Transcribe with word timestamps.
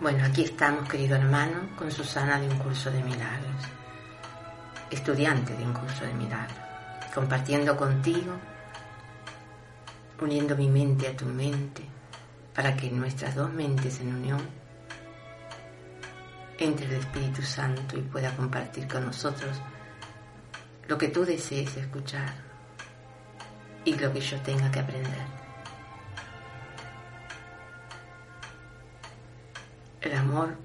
Bueno, 0.00 0.24
aquí 0.24 0.44
estamos, 0.44 0.88
querido 0.88 1.16
hermano, 1.16 1.70
con 1.76 1.90
Susana 1.90 2.38
de 2.38 2.48
un 2.48 2.56
curso 2.58 2.88
de 2.88 3.02
milagros, 3.02 3.64
estudiante 4.92 5.56
de 5.56 5.64
un 5.64 5.72
curso 5.72 6.04
de 6.04 6.14
milagros, 6.14 6.56
compartiendo 7.12 7.76
contigo, 7.76 8.32
uniendo 10.22 10.56
mi 10.56 10.68
mente 10.68 11.08
a 11.08 11.16
tu 11.16 11.24
mente, 11.24 11.82
para 12.54 12.76
que 12.76 12.92
nuestras 12.92 13.34
dos 13.34 13.52
mentes 13.52 13.98
en 13.98 14.14
unión 14.14 14.40
entre 16.58 16.86
el 16.86 16.92
Espíritu 16.92 17.42
Santo 17.42 17.98
y 17.98 18.02
pueda 18.02 18.36
compartir 18.36 18.86
con 18.86 19.04
nosotros 19.04 19.60
lo 20.86 20.96
que 20.96 21.08
tú 21.08 21.24
desees 21.24 21.76
escuchar 21.76 22.34
y 23.84 23.94
lo 23.94 24.12
que 24.12 24.20
yo 24.20 24.40
tenga 24.42 24.70
que 24.70 24.78
aprender. 24.78 25.47
El 30.08 30.16
amor 30.16 30.56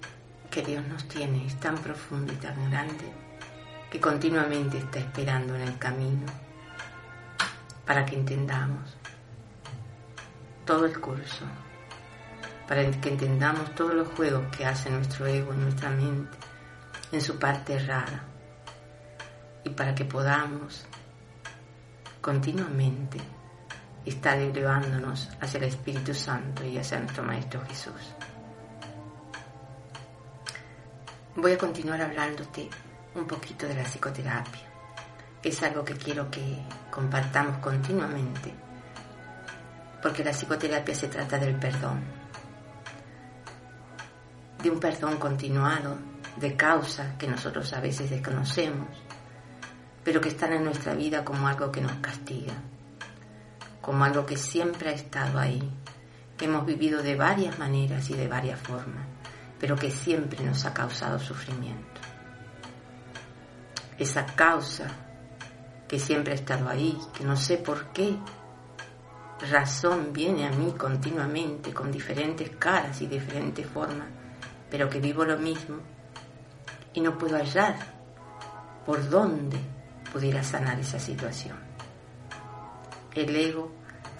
que 0.49 0.61
Dios 0.61 0.87
nos 0.87 1.05
tiene 1.09 1.45
es 1.45 1.59
tan 1.59 1.77
profundo 1.77 2.31
y 2.31 2.37
tan 2.37 2.71
grande 2.71 3.11
que 3.91 3.99
continuamente 3.99 4.77
está 4.77 4.99
esperando 4.99 5.53
en 5.53 5.63
el 5.63 5.77
camino 5.77 6.27
para 7.85 8.05
que 8.05 8.15
entendamos 8.15 8.95
todo 10.65 10.85
el 10.85 10.97
curso, 10.97 11.43
para 12.69 12.89
que 12.89 13.09
entendamos 13.09 13.75
todos 13.75 13.93
los 13.93 14.07
juegos 14.15 14.45
que 14.55 14.65
hace 14.65 14.89
nuestro 14.89 15.25
ego 15.25 15.51
en 15.51 15.63
nuestra 15.63 15.89
mente, 15.89 16.37
en 17.11 17.19
su 17.19 17.37
parte 17.37 17.73
errada, 17.73 18.23
y 19.65 19.71
para 19.71 19.93
que 19.93 20.05
podamos 20.05 20.85
continuamente 22.21 23.19
estar 24.05 24.37
elevándonos 24.37 25.29
hacia 25.41 25.57
el 25.57 25.65
Espíritu 25.65 26.13
Santo 26.13 26.63
y 26.63 26.77
hacia 26.77 27.01
nuestro 27.01 27.23
Maestro 27.23 27.61
Jesús. 27.67 28.15
Voy 31.35 31.53
a 31.53 31.57
continuar 31.57 31.99
hablándote 31.99 32.69
un 33.15 33.25
poquito 33.25 33.67
de 33.67 33.73
la 33.73 33.83
psicoterapia. 33.85 34.61
Es 35.41 35.63
algo 35.63 35.83
que 35.83 35.95
quiero 35.95 36.29
que 36.29 36.59
compartamos 36.91 37.57
continuamente, 37.57 38.53
porque 39.99 40.23
la 40.23 40.31
psicoterapia 40.31 40.93
se 40.93 41.07
trata 41.07 41.39
del 41.39 41.55
perdón, 41.55 42.03
de 44.61 44.69
un 44.69 44.79
perdón 44.79 45.17
continuado, 45.17 45.97
de 46.37 46.55
causas 46.55 47.17
que 47.17 47.27
nosotros 47.27 47.73
a 47.73 47.81
veces 47.81 48.11
desconocemos, 48.11 48.89
pero 50.03 50.21
que 50.21 50.29
están 50.29 50.53
en 50.53 50.63
nuestra 50.63 50.93
vida 50.93 51.25
como 51.25 51.47
algo 51.47 51.71
que 51.71 51.81
nos 51.81 51.93
castiga, 51.93 52.53
como 53.81 54.05
algo 54.05 54.23
que 54.27 54.37
siempre 54.37 54.89
ha 54.89 54.93
estado 54.93 55.39
ahí, 55.39 55.67
que 56.37 56.45
hemos 56.45 56.63
vivido 56.63 57.01
de 57.01 57.15
varias 57.15 57.57
maneras 57.57 58.07
y 58.11 58.13
de 58.13 58.27
varias 58.27 58.59
formas 58.59 59.12
pero 59.59 59.75
que 59.75 59.91
siempre 59.91 60.43
nos 60.43 60.65
ha 60.65 60.73
causado 60.73 61.19
sufrimiento. 61.19 62.01
Esa 63.97 64.25
causa 64.25 64.87
que 65.87 65.99
siempre 65.99 66.33
ha 66.33 66.35
estado 66.35 66.67
ahí, 66.69 66.97
que 67.13 67.23
no 67.23 67.37
sé 67.37 67.57
por 67.57 67.87
qué 67.93 68.17
razón 69.51 70.13
viene 70.13 70.47
a 70.47 70.51
mí 70.51 70.73
continuamente 70.77 71.73
con 71.73 71.91
diferentes 71.91 72.49
caras 72.57 73.01
y 73.01 73.07
diferentes 73.07 73.65
formas, 73.67 74.07
pero 74.69 74.89
que 74.89 74.99
vivo 74.99 75.25
lo 75.25 75.37
mismo 75.37 75.77
y 76.93 77.01
no 77.01 77.17
puedo 77.17 77.37
hallar 77.37 77.75
por 78.85 79.09
dónde 79.09 79.57
pudiera 80.11 80.43
sanar 80.43 80.79
esa 80.79 80.99
situación. 80.99 81.57
El 83.13 83.35
ego 83.35 83.71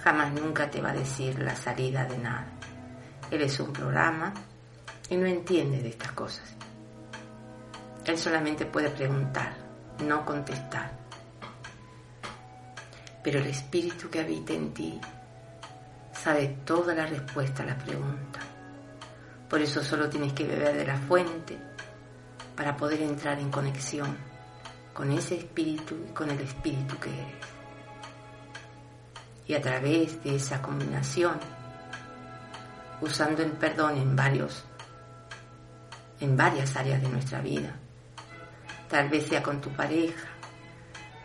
jamás 0.04 0.34
nunca 0.34 0.70
te 0.70 0.82
va 0.82 0.92
a 0.92 0.94
decir 0.94 1.40
la 1.40 1.56
salida 1.56 2.06
de 2.06 2.18
nada. 2.18 2.48
Él 3.32 3.42
es 3.42 3.60
un 3.60 3.72
programa 3.74 4.34
y 5.10 5.18
no 5.18 5.26
entiende 5.26 5.82
de 5.82 5.90
estas 5.90 6.12
cosas. 6.14 6.56
Él 8.06 8.18
solamente 8.18 8.66
puede 8.66 8.90
preguntar, 8.90 9.54
no 10.06 10.26
contestar. 10.26 10.92
Pero 13.24 13.40
el 13.40 13.48
espíritu 13.48 14.10
que 14.10 14.20
habita 14.20 14.54
en 14.54 14.74
ti 14.74 15.00
sabe 16.12 16.58
toda 16.66 16.94
la 16.94 17.06
respuesta 17.06 17.64
a 17.64 17.68
la 17.68 17.78
pregunta. 17.78 18.40
Por 19.50 19.62
eso 19.62 19.84
solo 19.84 20.10
tienes 20.10 20.34
que 20.34 20.46
beber 20.46 20.76
de 20.76 20.86
la 20.86 20.98
fuente 20.98 21.58
para 22.56 22.76
poder 22.76 23.02
entrar 23.02 23.40
en 23.40 23.50
conexión 23.50 24.18
con 24.94 25.12
ese 25.12 25.38
espíritu 25.38 25.96
y 26.10 26.14
con 26.14 26.30
el 26.30 26.40
espíritu 26.40 26.98
que 27.00 27.10
eres. 27.10 27.48
Y 29.48 29.54
a 29.54 29.62
través 29.62 30.24
de 30.24 30.36
esa 30.36 30.62
combinación, 30.62 31.40
usando 33.02 33.42
el 33.44 33.52
perdón 33.52 33.98
en 33.98 34.16
varios 34.16 34.64
en 36.20 36.38
varias 36.38 36.76
áreas 36.76 37.02
de 37.02 37.10
nuestra 37.10 37.42
vida. 37.42 37.76
Tal 38.90 39.10
vez 39.10 39.28
sea 39.28 39.42
con 39.42 39.60
tu 39.60 39.70
pareja, 39.72 40.28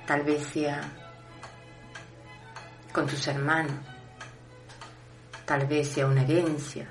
tal 0.06 0.22
vez 0.22 0.42
sea 0.46 0.80
con 2.92 3.06
tus 3.06 3.26
hermanos, 3.28 3.76
tal 5.44 5.66
vez 5.66 5.88
sea 5.88 6.06
una 6.06 6.22
herencia, 6.22 6.86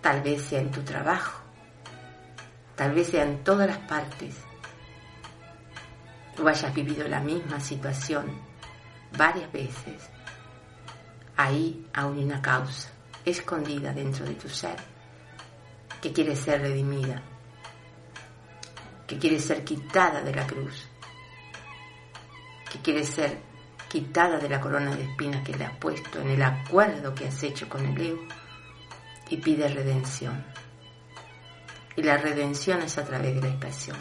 tal 0.00 0.22
vez 0.22 0.42
sea 0.42 0.60
en 0.60 0.70
tu 0.70 0.82
trabajo, 0.82 1.40
tal 2.74 2.92
vez 2.92 3.08
sea 3.08 3.24
en 3.24 3.42
todas 3.42 3.66
las 3.66 3.78
partes. 3.78 4.36
Tú 6.36 6.46
hayas 6.46 6.74
vivido 6.74 7.08
la 7.08 7.20
misma 7.20 7.58
situación 7.58 8.26
varias 9.16 9.50
veces. 9.50 10.10
Ahí 11.36 11.88
aún 11.94 12.18
hay 12.18 12.24
una 12.24 12.42
causa 12.42 12.90
escondida 13.24 13.92
dentro 13.92 14.26
de 14.26 14.34
tu 14.34 14.48
ser 14.48 14.95
que 16.06 16.12
quiere 16.12 16.36
ser 16.36 16.60
redimida, 16.60 17.20
que 19.08 19.18
quiere 19.18 19.40
ser 19.40 19.64
quitada 19.64 20.22
de 20.22 20.32
la 20.32 20.46
cruz, 20.46 20.88
que 22.70 22.78
quiere 22.78 23.02
ser 23.02 23.40
quitada 23.88 24.38
de 24.38 24.48
la 24.48 24.60
corona 24.60 24.94
de 24.94 25.02
espinas 25.02 25.44
que 25.44 25.56
le 25.56 25.64
has 25.64 25.76
puesto 25.78 26.20
en 26.20 26.30
el 26.30 26.42
acuerdo 26.44 27.12
que 27.12 27.26
has 27.26 27.42
hecho 27.42 27.68
con 27.68 27.84
el 27.84 28.00
ego 28.00 28.22
y 29.30 29.38
pide 29.38 29.66
redención. 29.66 30.44
Y 31.96 32.04
la 32.04 32.18
redención 32.18 32.82
es 32.82 32.98
a 32.98 33.04
través 33.04 33.34
de 33.34 33.40
la 33.40 33.48
expresión. 33.48 33.96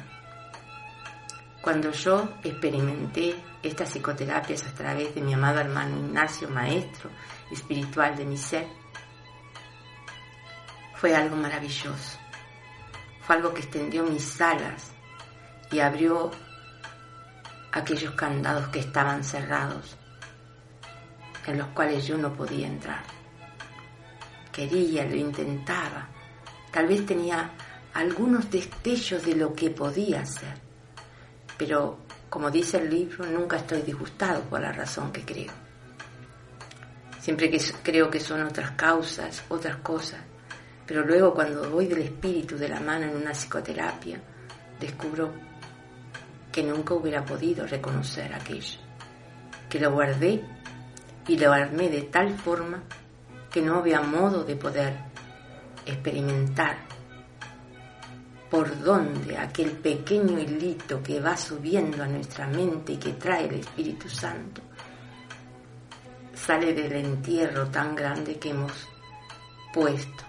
Cuando 1.60 1.90
yo 1.90 2.36
experimenté 2.44 3.36
estas 3.64 3.90
psicoterapias 3.90 4.64
a 4.68 4.76
través 4.76 5.16
de 5.16 5.22
mi 5.22 5.34
amado 5.34 5.60
hermano 5.60 5.98
Ignacio, 5.98 6.50
maestro 6.50 7.10
espiritual 7.50 8.16
de 8.16 8.26
mi 8.26 8.38
ser, 8.38 8.85
fue 11.06 11.16
algo 11.16 11.36
maravilloso. 11.36 12.18
Fue 13.22 13.36
algo 13.36 13.54
que 13.54 13.62
extendió 13.62 14.04
mis 14.06 14.42
alas 14.42 14.90
y 15.72 15.80
abrió 15.80 16.32
aquellos 17.74 18.16
candados 18.16 18.70
que 18.70 18.80
estaban 18.80 19.24
cerrados, 19.24 19.96
en 21.46 21.60
los 21.60 21.68
cuales 21.68 22.08
yo 22.08 22.18
no 22.18 22.34
podía 22.34 22.66
entrar. 22.66 23.04
Quería, 24.52 25.06
lo 25.06 25.16
intentaba, 25.16 26.08
tal 26.72 26.88
vez 26.88 27.06
tenía 27.06 27.52
algunos 27.94 28.50
destellos 28.50 29.24
de 29.24 29.36
lo 29.36 29.54
que 29.54 29.70
podía 29.70 30.22
hacer, 30.22 30.58
pero 31.56 32.00
como 32.32 32.50
dice 32.50 32.78
el 32.78 32.90
libro, 32.90 33.28
nunca 33.28 33.58
estoy 33.58 33.84
disgustado 33.84 34.42
por 34.46 34.60
la 34.60 34.72
razón 34.72 35.12
que 35.12 35.24
creo. 35.24 35.54
Siempre 37.20 37.52
que 37.52 37.62
creo 37.84 38.10
que 38.10 38.20
son 38.20 38.42
otras 38.42 38.72
causas, 38.72 39.44
otras 39.50 39.76
cosas, 39.78 40.22
pero 40.86 41.06
luego 41.06 41.34
cuando 41.34 41.70
voy 41.70 41.88
del 41.88 42.02
espíritu 42.02 42.58
de 42.58 42.70
la 42.70 42.80
mano 42.80 43.06
en 43.06 43.16
una 43.16 43.32
psicoterapia, 43.32 44.20
descubro 44.80 45.34
que 46.52 46.64
nunca 46.64 46.94
hubiera 46.94 47.26
podido 47.26 47.66
reconocer 47.66 48.34
aquello, 48.34 48.80
que 49.70 49.80
lo 49.80 49.92
guardé 49.92 50.44
y 51.28 51.38
lo 51.38 51.52
armé 51.52 51.90
de 51.90 52.04
tal 52.04 52.38
forma 52.38 52.84
que 53.52 53.62
no 53.62 53.76
había 53.76 54.02
modo 54.02 54.44
de 54.44 54.56
poder 54.56 54.98
experimentar 55.86 56.78
por 58.50 58.80
dónde 58.82 59.38
aquel 59.38 59.72
pequeño 59.72 60.40
hilito 60.40 61.02
que 61.02 61.20
va 61.20 61.36
subiendo 61.36 62.04
a 62.04 62.08
nuestra 62.08 62.48
mente 62.48 62.94
y 62.94 62.98
que 62.98 63.14
trae 63.14 63.46
el 63.48 63.56
Espíritu 63.56 64.08
Santo 64.08 64.62
sale 66.34 66.74
del 66.74 66.94
entierro 66.94 67.68
tan 67.68 67.96
grande 67.96 68.38
que 68.38 68.52
hemos 68.52 68.88
puesto 69.74 70.25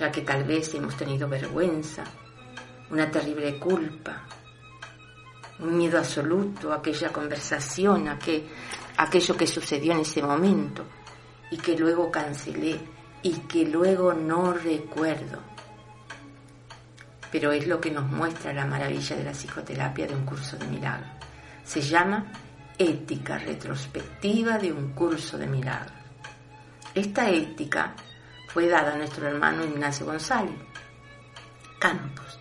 ya 0.00 0.10
que 0.10 0.22
tal 0.22 0.44
vez 0.44 0.72
hemos 0.74 0.96
tenido 0.96 1.28
vergüenza, 1.28 2.04
una 2.90 3.10
terrible 3.10 3.58
culpa, 3.58 4.22
un 5.58 5.76
miedo 5.76 5.98
absoluto 5.98 6.72
a 6.72 6.76
aquella 6.76 7.12
conversación, 7.12 8.08
a 8.08 8.18
aquello 8.96 9.36
que 9.36 9.46
sucedió 9.46 9.92
en 9.92 10.00
ese 10.00 10.22
momento 10.22 10.86
y 11.50 11.58
que 11.58 11.76
luego 11.76 12.10
cancelé 12.10 12.80
y 13.22 13.32
que 13.40 13.66
luego 13.66 14.14
no 14.14 14.54
recuerdo. 14.54 15.38
Pero 17.30 17.52
es 17.52 17.66
lo 17.66 17.78
que 17.78 17.90
nos 17.90 18.10
muestra 18.10 18.54
la 18.54 18.64
maravilla 18.64 19.16
de 19.16 19.24
la 19.24 19.32
psicoterapia 19.32 20.06
de 20.06 20.14
un 20.14 20.24
curso 20.24 20.56
de 20.56 20.66
milagro. 20.66 21.08
Se 21.62 21.82
llama 21.82 22.24
ética 22.78 23.36
retrospectiva 23.36 24.56
de 24.56 24.72
un 24.72 24.92
curso 24.92 25.36
de 25.36 25.46
milagro. 25.46 25.92
Esta 26.94 27.28
ética 27.28 27.94
fue 28.52 28.68
dada 28.68 28.94
a 28.94 28.96
nuestro 28.96 29.28
hermano 29.28 29.64
Ignacio 29.64 30.06
González 30.06 30.54
Campos. 31.78 32.38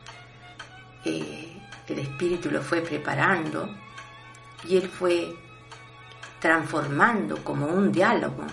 Eh, 1.05 1.61
el 1.87 1.99
espíritu 1.99 2.51
lo 2.51 2.61
fue 2.61 2.81
preparando 2.81 3.69
y 4.67 4.77
él 4.77 4.89
fue 4.89 5.33
transformando 6.39 7.43
como 7.43 7.67
un 7.67 7.91
diálogo 7.91 8.45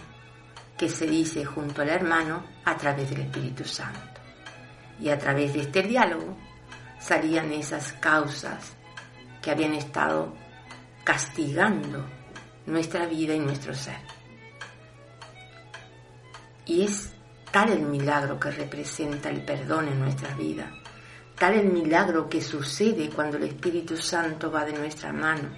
que 0.76 0.88
se 0.88 1.06
dice 1.06 1.44
junto 1.44 1.82
al 1.82 1.88
hermano 1.88 2.44
a 2.64 2.76
través 2.76 3.10
del 3.10 3.22
Espíritu 3.22 3.64
Santo. 3.64 4.20
Y 5.00 5.08
a 5.08 5.18
través 5.18 5.54
de 5.54 5.62
este 5.62 5.82
diálogo 5.82 6.36
salían 7.00 7.52
esas 7.52 7.92
causas 7.94 8.74
que 9.42 9.50
habían 9.50 9.74
estado 9.74 10.34
castigando 11.04 12.04
nuestra 12.66 13.06
vida 13.06 13.34
y 13.34 13.38
nuestro 13.38 13.74
ser. 13.74 13.98
Y 16.64 16.84
es 16.84 17.15
tal 17.56 17.70
el 17.70 17.86
milagro 17.86 18.38
que 18.38 18.50
representa 18.50 19.30
el 19.30 19.42
perdón 19.42 19.88
en 19.88 19.98
nuestra 19.98 20.34
vida, 20.34 20.70
tal 21.38 21.54
el 21.54 21.72
milagro 21.72 22.28
que 22.28 22.42
sucede 22.42 23.08
cuando 23.08 23.38
el 23.38 23.44
Espíritu 23.44 23.96
Santo 23.96 24.50
va 24.50 24.66
de 24.66 24.74
nuestra 24.74 25.10
mano 25.10 25.48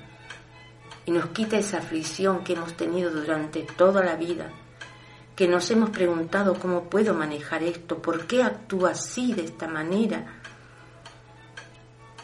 y 1.06 1.10
nos 1.10 1.30
quita 1.30 1.58
esa 1.58 1.78
aflicción 1.78 2.44
que 2.44 2.52
hemos 2.52 2.76
tenido 2.76 3.10
durante 3.10 3.62
toda 3.62 4.04
la 4.04 4.14
vida, 4.14 4.48
que 5.34 5.48
nos 5.48 5.68
hemos 5.72 5.90
preguntado 5.90 6.54
cómo 6.54 6.84
puedo 6.84 7.14
manejar 7.14 7.64
esto, 7.64 8.00
por 8.00 8.28
qué 8.28 8.44
actúo 8.44 8.86
así, 8.86 9.32
de 9.32 9.46
esta 9.46 9.66
manera, 9.66 10.40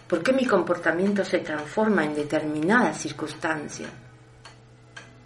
por 0.06 0.22
qué 0.22 0.32
mi 0.32 0.46
comportamiento 0.46 1.24
se 1.24 1.40
transforma 1.40 2.04
en 2.04 2.14
determinadas 2.14 2.98
circunstancias, 2.98 3.90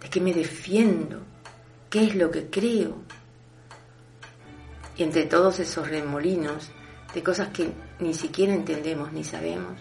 de 0.01 0.09
qué 0.09 0.19
me 0.19 0.33
defiendo, 0.33 1.21
qué 1.87 2.05
es 2.05 2.15
lo 2.15 2.31
que 2.31 2.49
creo. 2.49 3.18
Y 4.99 5.03
entre 5.03 5.27
todos 5.27 5.57
esos 5.59 5.87
remolinos 5.87 6.71
de 7.13 7.23
cosas 7.23 7.47
que 7.53 7.71
ni 7.99 8.13
siquiera 8.13 8.53
entendemos 8.53 9.13
ni 9.13 9.23
sabemos, 9.23 9.79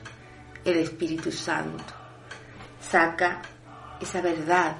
el 0.64 0.76
Espíritu 0.76 1.32
Santo 1.32 1.92
saca 2.80 3.42
esa 4.00 4.20
verdad 4.20 4.76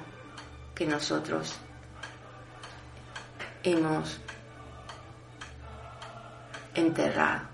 que 0.73 0.85
nosotros 0.85 1.57
hemos 3.63 4.21
enterrado, 6.73 7.49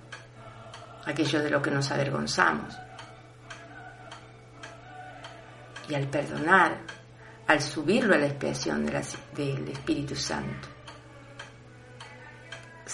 aquello 1.06 1.42
de 1.42 1.50
lo 1.50 1.64
que 1.64 1.72
nos 1.72 1.90
avergonzamos. 1.90 2.78
Y 5.90 5.96
al 5.96 6.08
perdonar, 6.08 6.82
al 7.48 7.62
subirlo 7.62 8.14
a 8.14 8.20
la 8.20 8.28
expiación 8.28 8.86
del 8.86 9.70
Espíritu 9.70 10.16
Santo, 10.16 10.68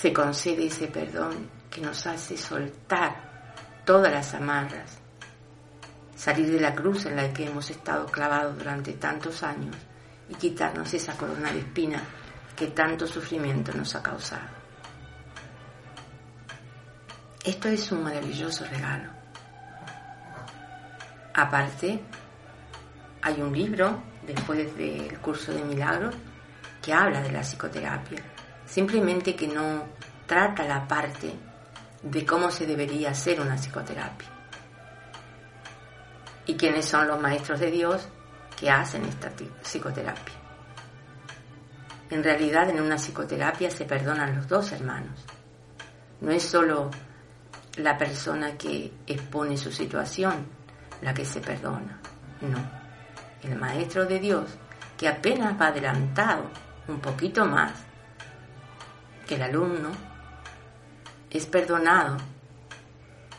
se 0.02 0.12
concede 0.12 0.66
ese 0.66 0.88
perdón 0.88 1.50
que 1.70 1.80
nos 1.80 2.08
hace 2.08 2.36
soltar 2.36 3.54
todas 3.86 4.12
las 4.12 4.34
amarras 4.34 4.98
salir 6.16 6.52
de 6.52 6.60
la 6.60 6.74
cruz 6.74 7.06
en 7.06 7.16
la 7.16 7.32
que 7.32 7.46
hemos 7.46 7.70
estado 7.70 8.06
clavados 8.08 8.58
durante 8.58 8.94
tantos 8.94 9.44
años 9.44 9.76
y 10.30 10.36
quitarnos 10.36 10.94
esa 10.94 11.14
corona 11.14 11.52
de 11.52 11.60
espina 11.60 12.02
que 12.56 12.68
tanto 12.68 13.08
sufrimiento 13.08 13.74
nos 13.74 13.96
ha 13.96 14.04
causado. 14.04 14.62
Esto 17.44 17.70
es 17.70 17.92
un 17.92 18.04
maravilloso 18.04 18.66
regalo. 18.66 19.10
Aparte, 21.34 22.02
hay 23.22 23.42
un 23.42 23.52
libro 23.52 24.04
después 24.28 24.76
del 24.78 25.18
curso 25.20 25.52
de 25.54 25.64
milagros 25.64 26.16
que 26.82 26.94
habla 26.94 27.22
de 27.22 27.32
la 27.32 27.42
psicoterapia, 27.42 28.31
simplemente 28.72 29.36
que 29.36 29.50
no 29.50 29.84
trata 30.26 30.64
la 30.64 30.88
parte 30.88 31.34
de 32.04 32.26
cómo 32.26 32.50
se 32.50 32.66
debería 32.66 33.12
hacer 33.12 33.42
una 33.42 33.56
psicoterapia 33.56 34.30
y 36.46 36.56
quiénes 36.56 36.86
son 36.86 37.08
los 37.08 37.20
maestros 37.20 37.60
de 37.60 37.70
Dios 37.70 38.08
que 38.58 38.70
hacen 38.72 39.04
esta 39.04 39.30
psicoterapia. 39.62 40.36
En 42.10 42.24
realidad 42.24 42.70
en 42.70 42.80
una 42.80 42.96
psicoterapia 42.96 43.70
se 43.70 43.84
perdonan 43.84 44.38
los 44.38 44.48
dos 44.48 44.72
hermanos. 44.72 45.26
No 46.22 46.32
es 46.32 46.44
solo 46.44 46.90
la 47.76 47.98
persona 47.98 48.58
que 48.58 48.94
expone 49.06 49.58
su 49.58 49.72
situación 49.72 50.48
la 51.02 51.14
que 51.14 51.26
se 51.26 51.42
perdona, 51.42 52.00
no. 52.42 52.82
El 53.44 53.58
maestro 53.58 54.06
de 54.06 54.20
Dios, 54.20 54.50
que 54.98 55.10
apenas 55.10 55.60
va 55.60 55.68
adelantado 55.68 56.44
un 56.88 57.00
poquito 57.00 57.46
más 57.46 57.91
que 59.32 59.36
el 59.36 59.44
alumno, 59.44 59.92
es 61.30 61.46
perdonado 61.46 62.18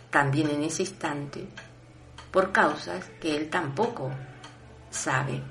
también 0.08 0.48
en 0.48 0.62
ese 0.62 0.84
instante 0.84 1.46
por 2.30 2.50
causas 2.50 3.10
que 3.20 3.36
él 3.36 3.50
tampoco 3.50 4.10
sabe 4.88 5.42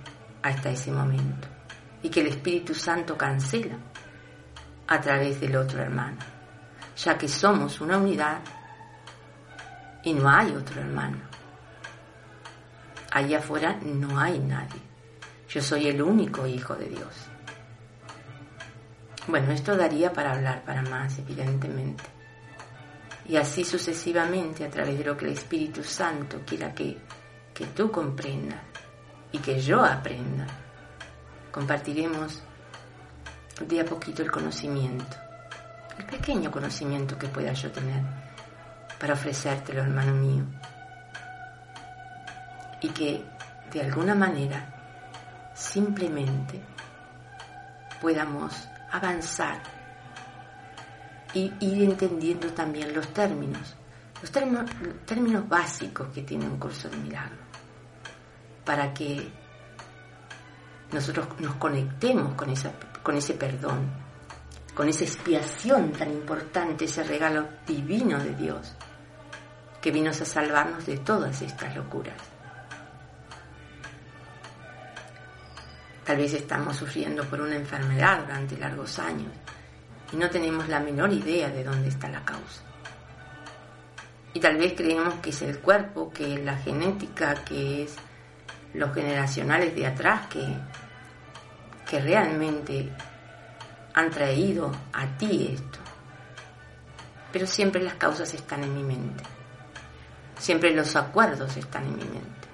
hasta 0.41 0.71
ese 0.71 0.91
momento 0.91 1.47
y 2.01 2.09
que 2.09 2.21
el 2.21 2.27
Espíritu 2.29 2.73
Santo 2.73 3.15
cancela 3.15 3.77
a 4.87 4.99
través 4.99 5.39
del 5.39 5.55
otro 5.57 5.79
hermano, 5.79 6.17
ya 6.97 7.15
que 7.19 7.27
somos 7.27 7.79
una 7.79 7.99
unidad 7.99 8.39
y 10.03 10.11
no 10.11 10.27
hay 10.27 10.55
otro 10.55 10.81
hermano. 10.81 11.19
Allá 13.11 13.37
afuera 13.37 13.77
no 13.83 14.19
hay 14.19 14.39
nadie. 14.39 14.81
Yo 15.47 15.61
soy 15.61 15.87
el 15.87 16.01
único 16.01 16.47
hijo 16.47 16.73
de 16.73 16.89
Dios. 16.89 17.30
Bueno, 19.27 19.51
esto 19.51 19.77
daría 19.77 20.11
para 20.13 20.33
hablar 20.33 20.63
para 20.63 20.81
más, 20.81 21.17
evidentemente 21.19 22.03
y 23.31 23.37
así 23.37 23.63
sucesivamente 23.63 24.65
a 24.65 24.69
través 24.69 24.97
de 24.97 25.05
lo 25.05 25.15
que 25.15 25.25
el 25.25 25.31
Espíritu 25.31 25.83
Santo 25.83 26.41
quiera 26.45 26.73
que, 26.73 26.97
que 27.53 27.65
tú 27.67 27.91
comprendas 27.91 28.59
y 29.31 29.37
que 29.37 29.59
yo 29.61 29.83
aprenda. 29.83 30.45
Compartiremos 31.51 32.41
de 33.65 33.79
a 33.81 33.85
poquito 33.85 34.21
el 34.21 34.31
conocimiento, 34.31 35.17
el 35.97 36.05
pequeño 36.05 36.49
conocimiento 36.49 37.17
que 37.17 37.27
pueda 37.27 37.53
yo 37.53 37.71
tener 37.71 38.01
para 38.99 39.13
ofrecértelo, 39.13 39.81
hermano 39.81 40.13
mío, 40.13 40.43
y 42.81 42.89
que 42.89 43.23
de 43.71 43.81
alguna 43.81 44.15
manera 44.15 45.51
simplemente 45.53 46.61
podamos 48.01 48.67
avanzar 48.91 49.61
y 51.33 51.53
ir 51.59 51.83
entendiendo 51.83 52.49
también 52.49 52.93
los 52.93 53.07
términos, 53.13 53.75
los 54.21 54.31
términos, 54.31 55.47
básicos 55.47 56.09
que 56.09 56.23
tiene 56.23 56.45
un 56.45 56.57
curso 56.57 56.89
de 56.89 56.97
milagro, 56.97 57.37
para 58.65 58.93
que 58.93 59.31
nosotros 60.91 61.27
nos 61.39 61.55
conectemos 61.55 62.33
con, 62.33 62.49
esa, 62.49 62.73
con 63.01 63.15
ese 63.15 63.33
perdón, 63.33 63.89
con 64.75 64.89
esa 64.89 65.05
expiación 65.05 65.91
tan 65.91 66.11
importante, 66.11 66.85
ese 66.85 67.03
regalo 67.03 67.47
divino 67.65 68.19
de 68.19 68.35
Dios, 68.35 68.73
que 69.81 69.91
vino 69.91 70.11
a 70.11 70.13
salvarnos 70.13 70.85
de 70.85 70.97
todas 70.97 71.41
estas 71.41 71.75
locuras. 71.75 72.30
Tal 76.11 76.19
vez 76.19 76.33
estamos 76.33 76.75
sufriendo 76.75 77.23
por 77.23 77.39
una 77.39 77.55
enfermedad 77.55 78.23
durante 78.25 78.57
largos 78.57 78.99
años 78.99 79.31
y 80.11 80.17
no 80.17 80.29
tenemos 80.29 80.67
la 80.67 80.81
menor 80.81 81.13
idea 81.13 81.47
de 81.47 81.63
dónde 81.63 81.87
está 81.87 82.09
la 82.09 82.25
causa. 82.25 82.63
Y 84.33 84.41
tal 84.41 84.57
vez 84.57 84.73
creemos 84.75 85.13
que 85.21 85.29
es 85.29 85.41
el 85.41 85.59
cuerpo, 85.59 86.11
que 86.11 86.33
es 86.33 86.43
la 86.43 86.57
genética, 86.57 87.33
que 87.45 87.83
es 87.83 87.95
los 88.73 88.93
generacionales 88.93 89.73
de 89.73 89.87
atrás 89.87 90.27
que, 90.27 90.53
que 91.89 92.01
realmente 92.01 92.91
han 93.93 94.09
traído 94.09 94.69
a 94.91 95.07
ti 95.17 95.51
esto. 95.53 95.79
Pero 97.31 97.47
siempre 97.47 97.81
las 97.81 97.93
causas 97.93 98.33
están 98.33 98.65
en 98.65 98.75
mi 98.75 98.83
mente. 98.83 99.23
Siempre 100.37 100.75
los 100.75 100.93
acuerdos 100.97 101.55
están 101.55 101.85
en 101.85 101.95
mi 101.95 102.03
mente. 102.03 102.49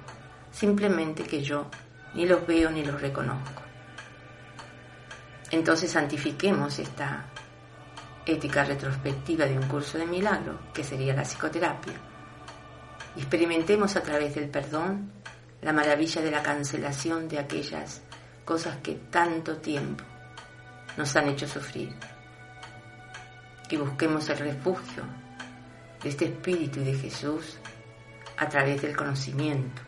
Simplemente 0.52 1.24
que 1.24 1.42
yo 1.42 1.72
ni 2.18 2.26
los 2.26 2.48
veo 2.48 2.72
ni 2.72 2.84
los 2.84 3.00
reconozco. 3.00 3.62
Entonces 5.52 5.92
santifiquemos 5.92 6.80
esta 6.80 7.28
ética 8.26 8.64
retrospectiva 8.64 9.46
de 9.46 9.56
un 9.56 9.68
curso 9.68 10.00
de 10.00 10.08
milagro, 10.08 10.60
que 10.74 10.84
sería 10.84 11.14
la 11.14 11.22
psicoterapia. 11.22 11.94
Experimentemos 13.16 13.96
a 13.96 14.02
través 14.02 14.34
del 14.34 14.50
perdón 14.50 15.12
la 15.62 15.72
maravilla 15.72 16.24
de 16.24 16.32
la 16.32 16.42
cancelación 16.42 17.30
de 17.30 17.38
aquellas 17.38 18.02
cosas 18.44 18.78
que 18.78 18.96
tanto 19.12 19.58
tiempo 19.58 20.04
nos 20.98 21.16
han 21.16 21.30
hecho 21.30 21.48
sufrir. 21.48 21.94
Y 23.70 23.78
busquemos 23.78 24.28
el 24.30 24.40
refugio 24.40 25.04
de 26.02 26.10
este 26.10 26.26
Espíritu 26.26 26.80
y 26.80 26.86
de 26.86 26.94
Jesús 26.96 27.60
a 28.38 28.50
través 28.50 28.82
del 28.82 28.96
conocimiento, 28.96 29.84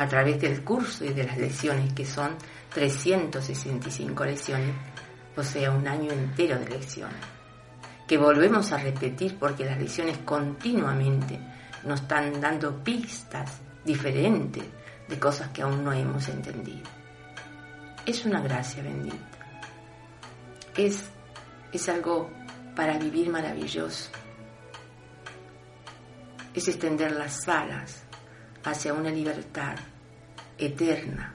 a 0.00 0.08
través 0.08 0.40
del 0.40 0.64
curso 0.64 1.04
y 1.04 1.12
de 1.12 1.24
las 1.24 1.36
lecciones, 1.36 1.92
que 1.92 2.06
son 2.06 2.34
365 2.72 4.24
lecciones 4.24 4.74
o 5.36 5.42
sea, 5.42 5.70
un 5.72 5.86
año 5.86 6.10
entero 6.10 6.58
de 6.58 6.70
lecciones, 6.70 7.20
que 8.08 8.16
volvemos 8.16 8.72
a 8.72 8.78
repetir 8.78 9.38
porque 9.38 9.66
las 9.66 9.78
lecciones 9.78 10.16
continuamente 10.24 11.38
nos 11.84 12.00
están 12.00 12.40
dando 12.40 12.82
pistas 12.82 13.60
diferentes 13.84 14.64
de 15.06 15.18
cosas 15.18 15.50
que 15.50 15.60
aún 15.60 15.84
no 15.84 15.92
hemos 15.92 16.26
entendido. 16.30 16.88
Es 18.06 18.24
una 18.24 18.40
gracia 18.40 18.82
bendita. 18.82 19.38
Es, 20.78 21.10
es 21.72 21.88
algo 21.90 22.30
para 22.74 22.96
vivir 22.96 23.28
maravilloso. 23.28 24.08
Es 26.54 26.68
extender 26.68 27.12
las 27.12 27.46
alas 27.46 28.06
hacia 28.64 28.92
una 28.92 29.10
libertad 29.10 29.76
eterna. 30.58 31.34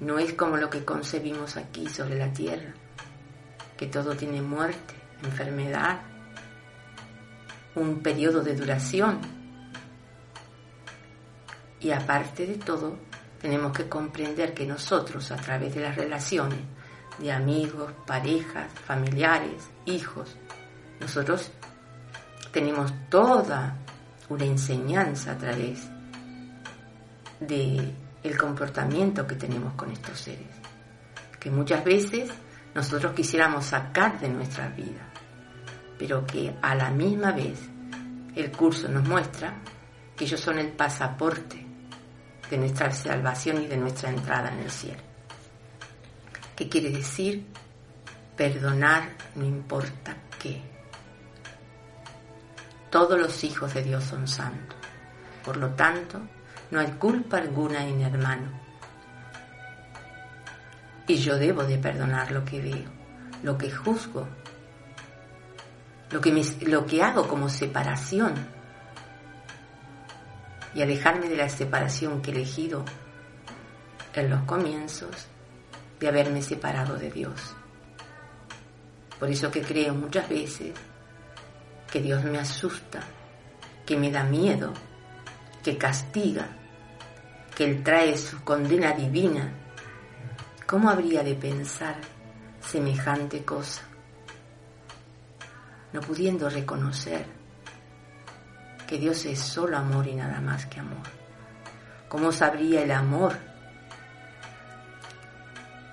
No 0.00 0.18
es 0.18 0.32
como 0.34 0.56
lo 0.56 0.70
que 0.70 0.84
concebimos 0.84 1.56
aquí 1.56 1.88
sobre 1.88 2.16
la 2.16 2.32
tierra, 2.32 2.72
que 3.76 3.86
todo 3.86 4.16
tiene 4.16 4.42
muerte, 4.42 4.94
enfermedad, 5.22 6.00
un 7.74 8.00
periodo 8.00 8.42
de 8.42 8.54
duración. 8.54 9.20
Y 11.80 11.90
aparte 11.90 12.46
de 12.46 12.56
todo, 12.56 12.98
tenemos 13.40 13.72
que 13.72 13.88
comprender 13.88 14.54
que 14.54 14.66
nosotros, 14.66 15.30
a 15.30 15.36
través 15.36 15.74
de 15.74 15.82
las 15.82 15.96
relaciones 15.96 16.60
de 17.18 17.32
amigos, 17.32 17.92
parejas, 18.06 18.70
familiares, 18.84 19.68
hijos, 19.86 20.36
nosotros 21.00 21.50
tenemos 22.52 22.92
toda 23.08 23.76
una 24.28 24.44
enseñanza 24.44 25.32
a 25.32 25.38
través 25.38 25.88
de 27.40 27.94
el 28.22 28.36
comportamiento 28.36 29.26
que 29.26 29.36
tenemos 29.36 29.74
con 29.74 29.90
estos 29.90 30.18
seres, 30.18 30.48
que 31.38 31.50
muchas 31.50 31.84
veces 31.84 32.30
nosotros 32.74 33.12
quisiéramos 33.14 33.66
sacar 33.66 34.20
de 34.20 34.28
nuestra 34.28 34.68
vida, 34.68 35.10
pero 35.98 36.26
que 36.26 36.54
a 36.62 36.74
la 36.74 36.90
misma 36.90 37.32
vez 37.32 37.58
el 38.34 38.50
curso 38.50 38.88
nos 38.88 39.06
muestra 39.06 39.54
que 40.16 40.24
ellos 40.24 40.40
son 40.40 40.58
el 40.58 40.72
pasaporte 40.72 41.64
de 42.50 42.58
nuestra 42.58 42.90
salvación 42.90 43.62
y 43.62 43.66
de 43.66 43.76
nuestra 43.76 44.10
entrada 44.10 44.52
en 44.52 44.60
el 44.60 44.70
cielo. 44.70 45.02
¿Qué 46.56 46.68
quiere 46.68 46.90
decir? 46.90 47.46
Perdonar 48.36 49.10
no 49.34 49.44
importa 49.44 50.16
qué. 50.40 50.60
Todos 52.90 53.18
los 53.18 53.44
hijos 53.44 53.74
de 53.74 53.82
Dios 53.82 54.04
son 54.04 54.26
santos. 54.26 54.76
Por 55.44 55.56
lo 55.56 55.70
tanto, 55.70 56.20
no 56.70 56.80
hay 56.80 56.92
culpa 56.92 57.38
alguna 57.38 57.86
en 57.86 58.02
hermano. 58.02 58.50
Y 61.06 61.16
yo 61.16 61.38
debo 61.38 61.64
de 61.64 61.78
perdonar 61.78 62.30
lo 62.32 62.44
que 62.44 62.60
veo, 62.60 62.90
lo 63.42 63.56
que 63.56 63.70
juzgo, 63.70 64.28
lo 66.10 66.20
que, 66.20 66.44
lo 66.66 66.86
que 66.86 67.02
hago 67.02 67.26
como 67.26 67.48
separación 67.48 68.34
y 70.74 70.82
alejarme 70.82 71.28
de 71.28 71.36
la 71.36 71.48
separación 71.48 72.20
que 72.20 72.30
he 72.30 72.34
elegido 72.34 72.84
en 74.14 74.30
los 74.30 74.42
comienzos 74.42 75.28
de 75.98 76.08
haberme 76.08 76.42
separado 76.42 76.96
de 76.96 77.10
Dios. 77.10 77.54
Por 79.18 79.30
eso 79.30 79.50
que 79.50 79.62
creo 79.62 79.94
muchas 79.94 80.28
veces 80.28 80.72
que 81.90 82.00
Dios 82.00 82.22
me 82.24 82.38
asusta, 82.38 83.00
que 83.86 83.96
me 83.96 84.10
da 84.10 84.24
miedo, 84.24 84.72
que 85.62 85.76
castiga, 85.76 86.48
que 87.58 87.64
Él 87.64 87.82
trae 87.82 88.16
su 88.16 88.44
condena 88.44 88.92
divina. 88.92 89.52
¿Cómo 90.64 90.90
habría 90.90 91.24
de 91.24 91.34
pensar 91.34 91.96
semejante 92.60 93.44
cosa? 93.44 93.82
No 95.92 96.00
pudiendo 96.00 96.48
reconocer 96.48 97.26
que 98.86 98.96
Dios 98.96 99.24
es 99.24 99.40
solo 99.40 99.76
amor 99.76 100.06
y 100.06 100.14
nada 100.14 100.40
más 100.40 100.66
que 100.66 100.78
amor. 100.78 101.02
¿Cómo 102.08 102.30
sabría 102.30 102.84
el 102.84 102.92
amor 102.92 103.36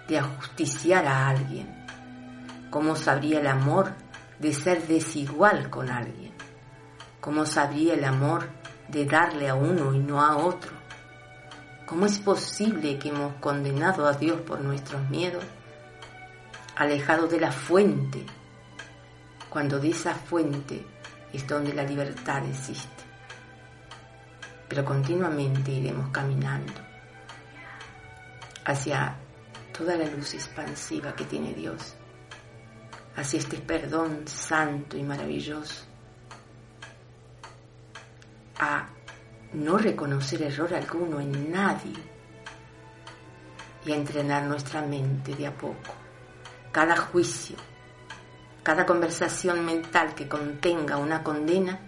de 0.08 0.20
ajusticiar 0.20 1.08
a 1.08 1.30
alguien? 1.30 1.88
¿Cómo 2.70 2.96
sabría 2.96 3.40
el 3.40 3.48
amor 3.48 3.92
de 4.38 4.54
ser 4.54 4.86
desigual 4.86 5.72
con 5.72 5.90
alguien? 5.90 6.32
¿Cómo 7.20 7.44
sabría 7.48 7.96
el 7.96 8.06
amor 8.06 8.48
de 8.88 9.06
darle 9.06 9.50
a 9.50 9.56
uno 9.56 9.96
y 9.96 9.98
no 9.98 10.22
a 10.22 10.38
otro? 10.38 10.85
¿Cómo 11.86 12.08
es 12.08 12.18
posible 12.18 12.98
que 12.98 13.10
hemos 13.10 13.36
condenado 13.36 14.08
a 14.08 14.14
Dios 14.14 14.42
por 14.42 14.60
nuestros 14.60 15.08
miedos, 15.08 15.44
alejado 16.76 17.28
de 17.28 17.40
la 17.40 17.52
fuente, 17.52 18.26
cuando 19.50 19.80
de 19.80 19.90
esa 19.90 20.16
fuente 20.16 20.84
es 21.32 21.48
donde 21.48 21.76
la 21.76 21.84
libertad 21.84 22.44
existe? 22.44 23.04
Pero 24.68 24.84
continuamente 24.84 25.72
iremos 25.72 26.10
caminando 26.10 26.74
hacia 28.66 29.16
toda 29.72 29.96
la 29.96 30.06
luz 30.06 30.34
expansiva 30.34 31.16
que 31.16 31.26
tiene 31.26 31.54
Dios, 31.54 31.94
hacia 33.16 33.38
este 33.38 33.58
perdón 33.58 34.28
santo 34.28 34.98
y 34.98 35.04
maravilloso, 35.04 35.86
a 38.58 38.95
no 39.56 39.78
reconocer 39.78 40.42
error 40.44 40.74
alguno 40.74 41.20
en 41.20 41.52
nadie 41.52 41.94
y 43.86 43.92
a 43.92 43.96
entrenar 43.96 44.44
nuestra 44.44 44.82
mente 44.82 45.34
de 45.34 45.48
a 45.48 45.58
poco. 45.58 45.94
Cada 46.72 46.98
juicio, 46.98 47.56
cada 48.64 48.86
conversación 48.86 49.66
mental 49.66 50.14
que 50.14 50.28
contenga 50.28 50.98
una 50.98 51.24
condena, 51.24 51.80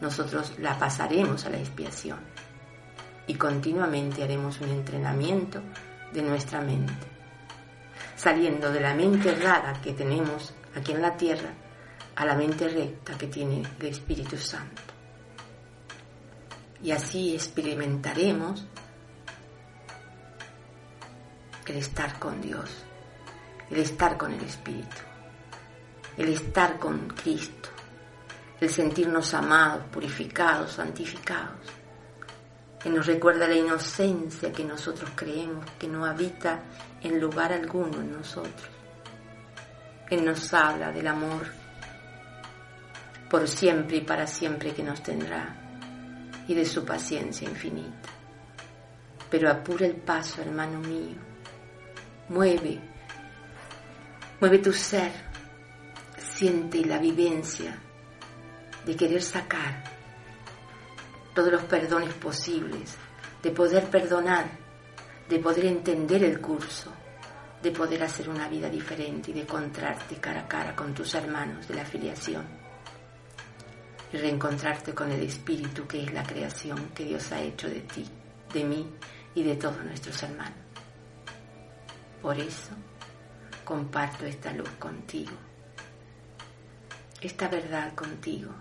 nosotros 0.00 0.54
la 0.58 0.78
pasaremos 0.78 1.44
a 1.46 1.50
la 1.50 1.58
expiación 1.58 2.18
y 3.28 3.34
continuamente 3.34 4.22
haremos 4.22 4.60
un 4.60 4.70
entrenamiento 4.70 5.60
de 6.12 6.22
nuestra 6.22 6.60
mente, 6.60 6.92
saliendo 8.16 8.72
de 8.72 8.80
la 8.80 8.94
mente 8.94 9.30
errada 9.30 9.80
que 9.80 9.92
tenemos 9.92 10.54
aquí 10.74 10.92
en 10.92 11.02
la 11.02 11.16
tierra 11.16 11.50
a 12.16 12.24
la 12.24 12.34
mente 12.34 12.68
recta 12.68 13.16
que 13.16 13.26
tiene 13.26 13.62
el 13.78 13.86
Espíritu 13.86 14.36
Santo 14.36 14.85
y 16.86 16.92
así 16.92 17.34
experimentaremos 17.34 18.64
el 21.66 21.76
estar 21.78 22.16
con 22.20 22.40
Dios, 22.40 22.70
el 23.68 23.78
estar 23.78 24.16
con 24.16 24.32
el 24.32 24.40
Espíritu, 24.44 24.96
el 26.16 26.28
estar 26.28 26.78
con 26.78 27.08
Cristo, 27.08 27.70
el 28.60 28.70
sentirnos 28.70 29.34
amados, 29.34 29.82
purificados, 29.90 30.74
santificados. 30.74 31.66
que 32.78 32.88
nos 32.88 33.04
recuerda 33.04 33.48
la 33.48 33.56
inocencia 33.56 34.52
que 34.52 34.62
nosotros 34.64 35.10
creemos 35.16 35.68
que 35.80 35.88
no 35.88 36.06
habita 36.06 36.60
en 37.02 37.20
lugar 37.20 37.52
alguno 37.52 38.00
en 38.00 38.12
nosotros. 38.12 38.70
Él 40.08 40.24
nos 40.24 40.54
habla 40.54 40.92
del 40.92 41.08
amor 41.08 41.48
por 43.28 43.48
siempre 43.48 43.96
y 43.96 44.00
para 44.02 44.28
siempre 44.28 44.72
que 44.72 44.84
nos 44.84 45.02
tendrá 45.02 45.65
y 46.48 46.54
de 46.54 46.64
su 46.64 46.84
paciencia 46.84 47.48
infinita. 47.48 48.10
Pero 49.30 49.50
apura 49.50 49.86
el 49.86 49.96
paso, 49.96 50.40
hermano 50.40 50.78
mío. 50.80 51.16
Mueve, 52.28 52.80
mueve 54.40 54.58
tu 54.58 54.72
ser, 54.72 55.12
siente 56.18 56.84
la 56.84 56.98
vivencia 56.98 57.76
de 58.84 58.96
querer 58.96 59.22
sacar 59.22 59.82
todos 61.34 61.52
los 61.52 61.62
perdones 61.64 62.14
posibles, 62.14 62.96
de 63.42 63.50
poder 63.50 63.84
perdonar, 63.90 64.46
de 65.28 65.38
poder 65.38 65.66
entender 65.66 66.24
el 66.24 66.40
curso, 66.40 66.92
de 67.62 67.70
poder 67.72 68.02
hacer 68.02 68.28
una 68.28 68.48
vida 68.48 68.68
diferente 68.68 69.30
y 69.30 69.34
de 69.34 69.42
encontrarte 69.42 70.16
cara 70.16 70.42
a 70.42 70.48
cara 70.48 70.76
con 70.76 70.94
tus 70.94 71.14
hermanos 71.14 71.66
de 71.66 71.74
la 71.74 71.82
afiliación 71.82 72.65
y 74.12 74.16
reencontrarte 74.16 74.94
con 74.94 75.10
el 75.10 75.22
Espíritu 75.22 75.86
que 75.86 76.02
es 76.04 76.12
la 76.12 76.22
creación 76.22 76.90
que 76.94 77.04
Dios 77.04 77.32
ha 77.32 77.40
hecho 77.40 77.68
de 77.68 77.80
ti, 77.80 78.06
de 78.52 78.64
mí 78.64 78.88
y 79.34 79.42
de 79.42 79.56
todos 79.56 79.84
nuestros 79.84 80.22
hermanos. 80.22 80.58
Por 82.22 82.38
eso 82.38 82.70
comparto 83.64 84.24
esta 84.24 84.52
luz 84.52 84.70
contigo, 84.78 85.32
esta 87.20 87.48
verdad 87.48 87.94
contigo 87.94 88.52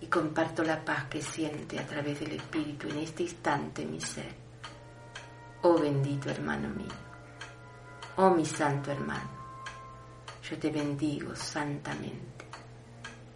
y 0.00 0.06
comparto 0.06 0.64
la 0.64 0.84
paz 0.84 1.04
que 1.04 1.22
siente 1.22 1.78
a 1.78 1.86
través 1.86 2.20
del 2.20 2.32
Espíritu 2.32 2.88
en 2.88 2.98
este 2.98 3.22
instante 3.22 3.84
mi 3.84 4.00
ser. 4.00 4.34
Oh 5.62 5.78
bendito 5.78 6.28
hermano 6.28 6.68
mío, 6.68 6.88
oh 8.16 8.30
mi 8.30 8.44
santo 8.44 8.90
hermano, 8.90 9.30
yo 10.42 10.58
te 10.58 10.70
bendigo 10.70 11.36
santamente 11.36 12.31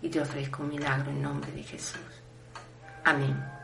y 0.02 0.08
te 0.08 0.20
ofrezco 0.20 0.62
un 0.62 0.70
milagro 0.70 1.10
en 1.10 1.22
nombre 1.22 1.50
de 1.52 1.62
Jesús. 1.62 2.00
Amén. 3.04 3.55